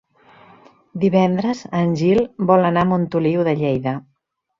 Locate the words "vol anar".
2.53-2.87